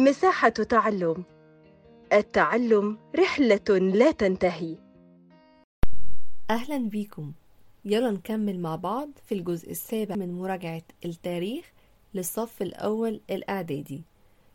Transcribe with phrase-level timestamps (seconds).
[0.00, 1.24] مساحة تعلم.
[2.12, 4.76] التعلم رحلة لا تنتهي.
[6.50, 7.32] أهلا بيكم.
[7.84, 11.72] يلا نكمل مع بعض في الجزء السابع من مراجعة التاريخ
[12.14, 14.02] للصف الأول الإعدادي.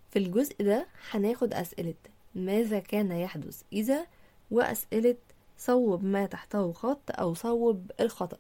[0.10, 1.96] في الجزء ده هناخد أسئلة
[2.36, 4.08] ماذا كان يحدث إذا
[4.52, 5.18] وأسئلة
[5.58, 8.38] صوب ما تحته خط أو صوب الخطأ.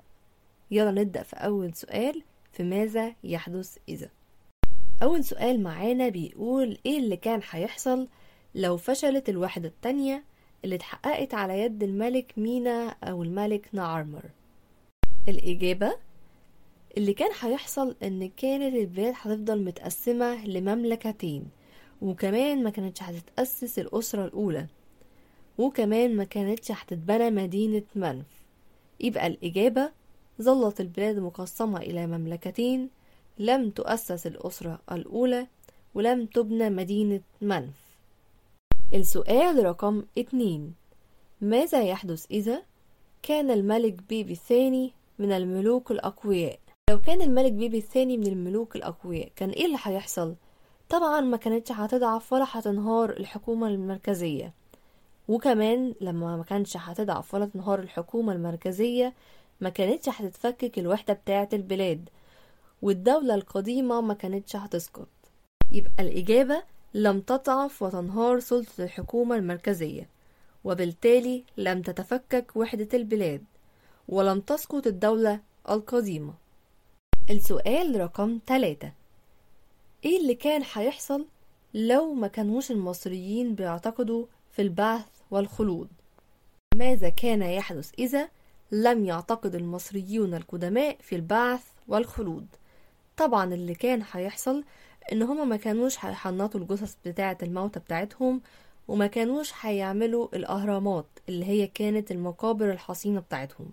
[0.71, 4.09] يلا نبدأ في أول سؤال في ماذا يحدث إذا.
[5.03, 8.07] أول سؤال معانا بيقول إيه اللي كان هيحصل
[8.55, 10.23] لو فشلت الوحدة التانية
[10.63, 14.23] اللي اتحققت على يد الملك مينا أو الملك نعرمر؟
[15.27, 15.95] الإجابة
[16.97, 21.45] اللي كان هيحصل إن كانت البلاد هتفضل متقسمة لمملكتين
[22.01, 24.67] وكمان ما كانتش هتتأسس الأسرة الأولى
[25.57, 28.25] وكمان ما كانتش هتتبنى مدينة منف.
[28.99, 29.91] يبقى الإجابة
[30.41, 32.89] ظلت البلاد مقسمة إلى مملكتين
[33.39, 35.47] لم تؤسس الأسرة الأولى
[35.95, 37.85] ولم تبنى مدينة منف.
[38.93, 40.73] السؤال رقم اتنين.
[41.41, 42.61] ماذا يحدث إذا
[43.23, 49.31] كان الملك بيبي الثاني من الملوك الأقوياء؟ لو كان الملك بيبي الثاني من الملوك الأقوياء
[49.35, 50.35] كان إيه اللي هيحصل؟
[50.89, 54.53] طبعا ما كانتش هتضعف ولا هتنهار الحكومة المركزية.
[55.27, 59.13] وكمان لما ما كانش هتضعف ولا تنهار الحكومة المركزية
[59.61, 62.09] ما كانتش هتتفكك الوحدة بتاعة البلاد.
[62.85, 65.07] والدولة القديمة ما كانتش هتسقط.
[65.71, 70.09] يبقى الإجابة لم تضعف وتنهار سلطة الحكومة المركزية
[70.63, 73.43] وبالتالي لم تتفكك وحدة البلاد
[74.07, 76.33] ولم تسقط الدولة القديمة.
[77.29, 78.91] السؤال رقم 3
[80.05, 81.25] إيه اللي كان هيحصل
[81.73, 85.89] لو ما كانوش المصريين بيعتقدوا في البعث والخلود؟
[86.75, 88.29] ماذا كان يحدث إذا
[88.71, 92.47] لم يعتقد المصريون القدماء في البعث والخلود؟
[93.17, 94.63] طبعا اللي كان هيحصل
[95.11, 98.41] إن هما ما كانوش هيحنطوا الجثث بتاعة الموتى بتاعتهم
[98.87, 103.69] وما كانوش هيعملوا الأهرامات اللي هي كانت المقابر الحصينة بتاعتهم.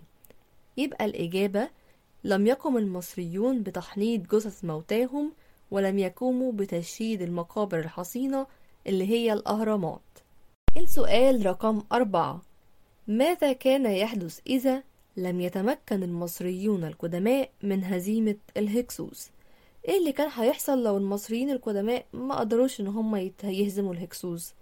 [0.77, 1.69] يبقى الإجابة
[2.23, 5.31] لم يقم المصريون بتحنيط جثث موتاهم
[5.71, 8.47] ولم يقوموا بتشييد المقابر الحصينة
[8.87, 10.01] اللي هي الأهرامات.
[10.77, 12.41] السؤال رقم أربعة
[13.07, 14.83] ماذا كان يحدث إذا
[15.17, 19.29] لم يتمكن المصريون القدماء من هزيمة الهكسوس؟
[19.87, 24.53] إيه اللي كان هيحصل لو المصريين القدماء ما قدروش إن هم يهزموا الهكسوس؟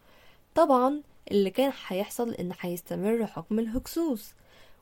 [0.55, 1.01] طبعا
[1.31, 4.33] اللي كان هيحصل إن هيستمر حكم الهكسوس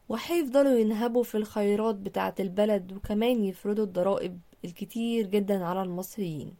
[0.09, 6.53] وهيفضلوا ينهبوا في الخيرات بتاعة البلد وكمان يفرضوا الضرائب الكتير جدا على المصريين.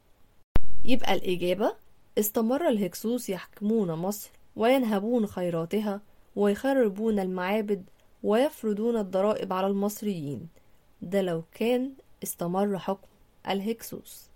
[0.86, 1.74] يبقى الإجابة
[2.20, 6.02] استمر الهكسوس يحكمون مصر وينهبون خيراتها
[6.36, 7.86] ويخربون المعابد
[8.24, 10.48] ويفرضون الضرائب على المصريين.
[11.02, 11.92] ده لو كان
[12.24, 13.08] استمر حكم
[13.50, 14.30] الهكسوس.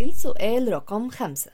[0.00, 1.50] السؤال رقم خمسة.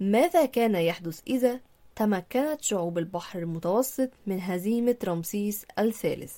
[0.00, 1.60] ماذا كان يحدث إذا
[1.96, 6.36] تمكنت شعوب البحر المتوسط من هزيمة رمسيس الثالث؟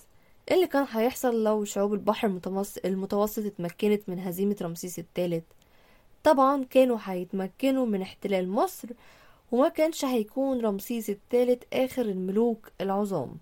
[0.50, 2.40] اللي كان هيحصل لو شعوب البحر
[2.84, 5.44] المتوسط اتمكنت من هزيمة رمسيس الثالث؟
[6.24, 8.88] طبعا كانوا هيتمكنوا من احتلال مصر
[9.52, 13.36] وما كانش هيكون رمسيس الثالث آخر الملوك العظام.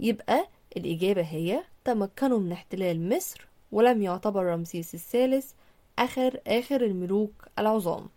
[0.00, 5.52] يبقى الإجابة هي تمكنوا من احتلال مصر ولم يعتبر رمسيس الثالث
[5.98, 8.08] آخر آخر الملوك العظام.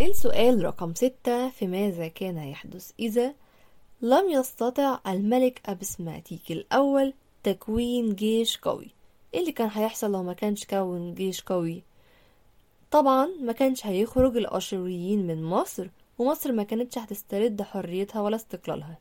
[0.00, 3.34] السؤال رقم ستة في ماذا كان يحدث إذا
[4.02, 7.12] لم يستطع الملك أبسماتيك الأول
[7.42, 8.90] تكوين جيش قوي؟
[9.34, 11.82] إيه اللي كان هيحصل لو ما كانش كون جيش قوي؟
[12.90, 15.88] طبعا ما كانش هيخرج الأشوريين من مصر
[16.18, 18.98] ومصر ما كانتش هتسترد حريتها ولا استقلالها.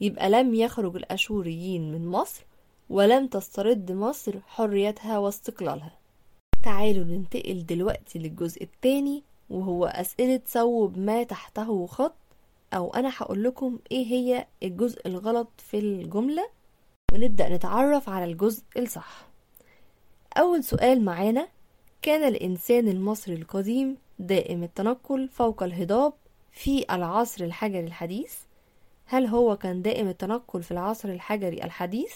[0.00, 2.42] يبقى لم يخرج الأشوريين من مصر
[2.90, 6.01] ولم تسترد مصر حريتها واستقلالها.
[6.62, 12.14] تعالوا ننتقل دلوقتي للجزء التاني وهو أسئلة صوب ما تحته خط
[12.74, 16.48] أو أنا هقول لكم إيه هي الجزء الغلط في الجملة
[17.12, 19.28] ونبدأ نتعرف على الجزء الصح.
[20.36, 21.48] أول سؤال معانا
[22.02, 26.12] كان الإنسان المصري القديم دائم التنقل فوق الهضاب
[26.52, 28.34] في العصر الحجري الحديث؟
[29.06, 32.14] هل هو كان دائم التنقل في العصر الحجري الحديث؟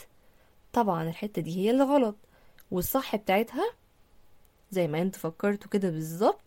[0.73, 2.17] طبعا الحتة دي هي اللي غلط
[2.71, 3.65] والصح بتاعتها
[4.71, 6.41] زي ما أنتوا فكرتوا كده بالظبط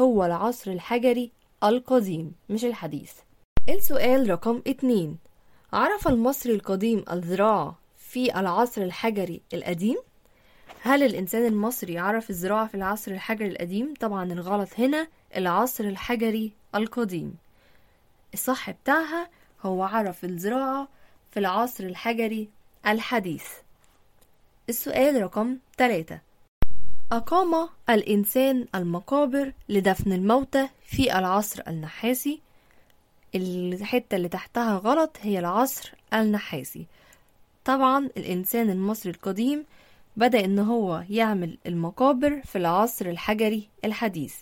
[0.00, 1.32] هو العصر الحجري
[1.64, 3.12] القديم مش الحديث.
[3.68, 5.18] السؤال رقم اتنين
[5.72, 9.96] عرف المصري القديم الزراعة في العصر الحجري القديم؟
[10.82, 17.34] هل الإنسان المصري عرف الزراعة في العصر الحجري القديم؟ طبعا الغلط هنا العصر الحجري القديم.
[18.34, 19.28] الصح بتاعها
[19.62, 20.88] هو عرف الزراعة
[21.30, 22.48] في العصر الحجري
[22.86, 23.48] الحديث.
[24.68, 26.20] السؤال رقم 3
[27.12, 32.40] أقام الإنسان المقابر لدفن الموتى في العصر النحاسي.
[33.34, 36.86] الحتة اللي تحتها غلط هي العصر النحاسي.
[37.64, 39.64] طبعا الإنسان المصري القديم
[40.16, 44.34] بدأ إن هو يعمل المقابر في العصر الحجري الحديث.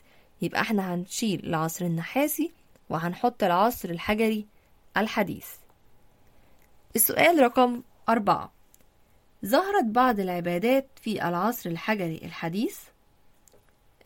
[0.42, 2.52] يبقى إحنا هنشيل العصر النحاسي
[2.90, 4.46] وهنحط العصر الحجري
[4.96, 5.46] الحديث.
[6.96, 8.57] السؤال رقم أربعة.
[9.46, 12.78] ظهرت بعض العبادات في العصر الحجري الحديث.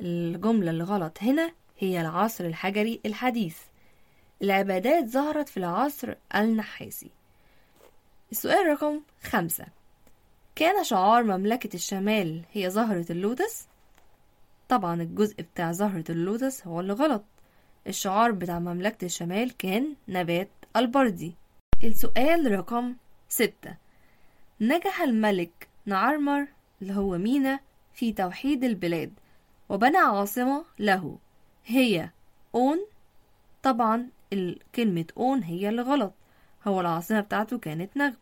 [0.00, 3.58] الجملة اللي غلط هنا هي العصر الحجري الحديث.
[4.42, 7.10] العبادات ظهرت في العصر النحاسي.
[8.32, 9.66] السؤال رقم خمسة.
[10.54, 13.66] كان شعار مملكة الشمال هي زهرة اللوتس؟
[14.68, 17.24] طبعا الجزء بتاع زهرة اللوتس هو اللي غلط.
[17.86, 21.34] الشعار بتاع مملكة الشمال كان نبات البردي.
[21.84, 22.96] السؤال رقم
[23.28, 23.81] ستة.
[24.60, 26.46] نجح الملك نعرمر
[26.82, 27.60] اللي هو مينا
[27.94, 29.12] في توحيد البلاد
[29.68, 31.18] وبنى عاصمة له.
[31.64, 32.10] هي
[32.54, 32.86] أون.
[33.62, 34.08] طبعا
[34.74, 36.14] كلمة أون هي اللي غلط.
[36.66, 38.16] هو العاصمة بتاعته كانت نغب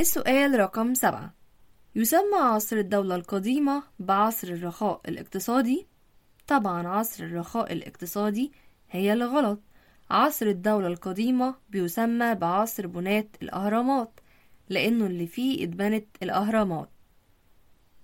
[0.00, 1.34] السؤال رقم سبعة.
[1.94, 5.86] يسمى عصر الدولة القديمة بعصر الرخاء الاقتصادي؟
[6.46, 8.52] طبعا عصر الرخاء الاقتصادي
[8.90, 9.60] هي اللي غلط.
[10.10, 14.20] عصر الدولة القديمة بيسمى بعصر بناة الأهرامات.
[14.70, 16.88] لأنه اللي فيه اتبنت الأهرامات.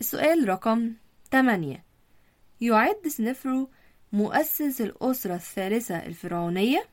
[0.00, 0.92] السؤال رقم
[1.32, 1.84] 8
[2.60, 3.70] يعد سنفرو
[4.12, 6.86] مؤسس الأسرة الثالثة الفرعونية؟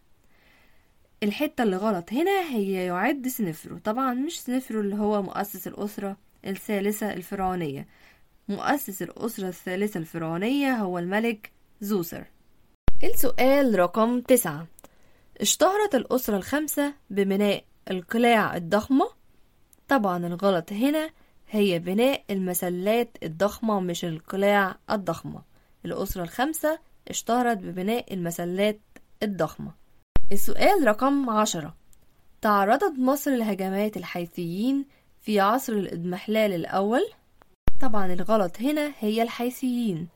[1.23, 3.77] الحتة اللي غلط هنا هي يعد سنفرو.
[3.77, 7.87] طبعا مش سنفرو اللي هو مؤسس الأسرة الثالثة الفرعونية.
[8.49, 12.25] مؤسس الأسرة الثالثة الفرعونية هو الملك زوسر.
[13.03, 14.67] السؤال رقم تسعة.
[15.41, 19.22] اشتهرت الأسرة الخمسة ببناء القلاع الضخمة؟
[19.87, 21.09] طبعا الغلط هنا
[21.49, 25.41] هي بناء المسلات الضخمة مش القلاع الضخمة.
[25.85, 28.79] الأسرة الخمسة اشتهرت ببناء المسلات
[29.23, 29.71] الضخمة.
[30.31, 31.75] السؤال رقم عشرة.
[32.41, 34.85] تعرضت مصر لهجمات الحيثيين
[35.21, 37.01] في عصر الإضمحلال الأول؟
[37.81, 40.07] طبعا الغلط هنا هي الحيثيين.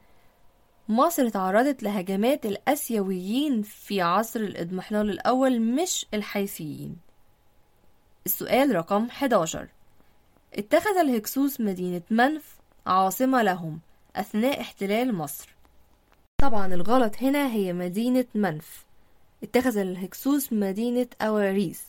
[0.89, 7.06] مصر تعرضت لهجمات الأسيويين في عصر الإضمحلال الأول مش الحيثيين.
[8.27, 9.68] السؤال رقم 11
[10.53, 12.56] اتخذ الهكسوس مدينة منف
[12.88, 13.79] عاصمة لهم
[14.15, 15.56] أثناء احتلال مصر.
[16.38, 18.85] طبعا الغلط هنا هي مدينة منف.
[19.44, 21.81] اتخذ الهكسوس مدينة أواريس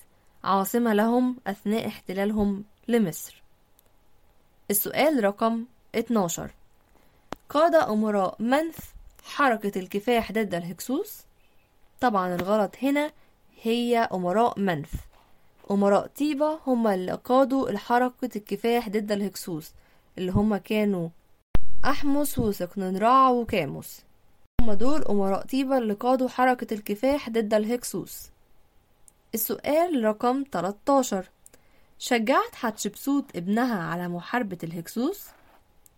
[0.44, 3.42] عاصمة لهم أثناء احتلالهم لمصر.
[4.70, 5.64] السؤال رقم
[5.94, 6.50] 12
[7.48, 8.76] قاد أمراء منف
[9.24, 11.22] حركة الكفاح ضد الهكسوس؟
[12.00, 13.12] طبعا الغلط هنا
[13.62, 15.07] هي أمراء منف.
[15.70, 19.72] أمراء طيبة هم اللي قادوا الحركة الكفاح ضد الهكسوس
[20.18, 21.08] اللي هم كانوا
[21.84, 24.00] أحمس وسقننرع وكاموس.
[24.60, 28.28] هم دول أمراء طيبة اللي قادوا حركة الكفاح ضد الهكسوس.
[29.34, 31.24] السؤال رقم 13
[31.98, 35.26] شجعت حتشبسوت ابنها على محاربة الهكسوس؟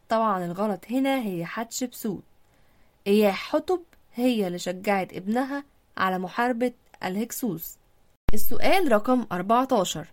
[0.08, 2.22] طبعا الغلط هنا هي حتشبسوت.
[3.06, 3.82] إياه حتب
[4.14, 5.64] هي اللي شجعت ابنها
[5.96, 6.72] على محاربة
[7.04, 7.79] الهكسوس.
[8.34, 10.06] السؤال رقم 14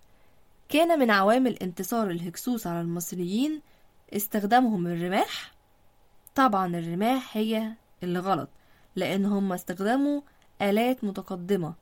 [0.69, 3.61] كان من عوامل انتصار الهكسوس على المصريين
[4.13, 5.51] استخدامهم الرماح؟
[6.35, 7.71] طبعا الرماح هي
[8.03, 8.49] اللي غلط
[8.95, 10.21] لأن هم استخدموا
[10.61, 11.73] آلات متقدمة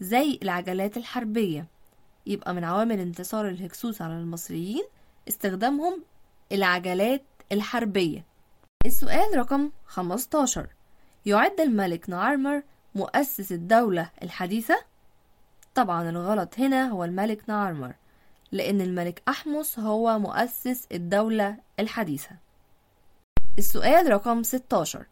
[0.00, 1.66] زي العجلات الحربية.
[2.26, 4.84] يبقى من عوامل انتصار الهكسوس على المصريين
[5.28, 6.02] استخدامهم
[6.52, 8.24] العجلات الحربية.
[8.86, 10.66] السؤال رقم 15
[11.26, 12.62] يعد الملك نعرمر
[12.94, 14.78] مؤسس الدولة الحديثة؟
[15.78, 17.94] طبعا الغلط هنا هو الملك نعرمر
[18.52, 22.30] لأن الملك أحمس هو مؤسس الدولة الحديثة.
[23.58, 25.06] السؤال رقم 16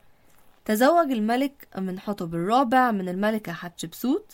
[0.64, 4.32] تزوج الملك من حطب الرابع من الملكة حتشبسوت؟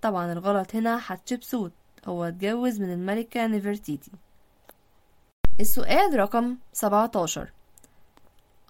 [0.00, 1.72] طبعا الغلط هنا حتشبسوت
[2.06, 4.12] هو اتجوز من الملكة نفرتيتي
[5.60, 7.52] السؤال رقم 17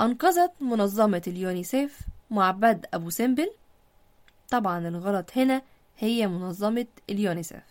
[0.01, 3.51] أنقذت منظمة اليونيسيف معبد أبو سمبل؟
[4.51, 5.63] طبعا الغلط هنا
[5.99, 7.63] هي منظمة اليونيسيف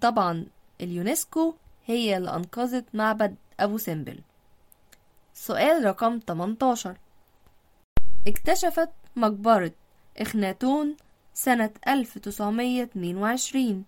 [0.00, 0.46] طبعا
[0.80, 1.54] اليونسكو
[1.86, 4.20] هي اللي أنقذت معبد أبو سمبل.
[5.34, 6.96] سؤال رقم 18
[8.26, 9.72] اكتشفت مقبرة
[10.18, 10.96] إخناتون
[11.34, 13.84] سنة 1922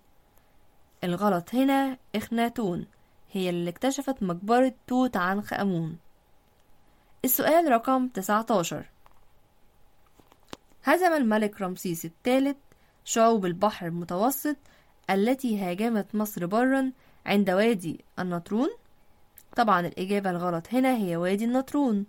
[1.03, 2.85] الغلط هنا إخناتون
[3.31, 5.97] هي اللي اكتشفت مقبرة توت عنخ آمون.
[7.25, 8.85] السؤال رقم 19
[10.83, 12.57] هزم الملك رمسيس الثالث
[13.05, 14.55] شعوب البحر المتوسط
[15.09, 16.91] التي هاجمت مصر برا
[17.25, 18.69] عند وادي النطرون.
[19.55, 22.05] طبعا الإجابة الغلط هنا هي وادي النطرون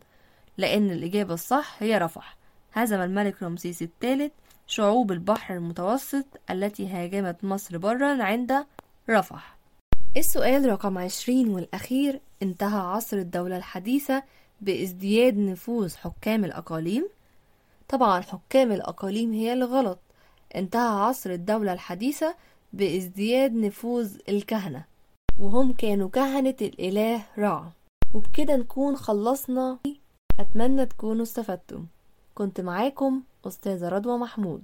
[0.59, 2.37] لأن الإجابة الصح هي رفح.
[2.73, 4.33] هزم الملك رمسيس الثالث
[4.67, 8.67] شعوب البحر المتوسط التي هاجمت مصر برا عند
[9.11, 9.57] رفح.
[10.17, 14.23] السؤال رقم عشرين والأخير انتهى عصر الدولة الحديثة
[14.61, 17.09] بازدياد نفوذ حكام الأقاليم.
[17.89, 19.99] طبعا حكام الأقاليم هي الغلط
[20.57, 22.35] انتهى عصر الدولة الحديثة
[22.73, 24.85] بازدياد نفوذ الكهنة
[25.40, 27.73] وهم كانوا كهنة الإله رع
[28.14, 29.78] وبكده نكون خلصنا.
[30.40, 31.87] أتمنى تكونوا استفدتم
[32.35, 34.62] كنت معاكم أستاذة رضوى محمود.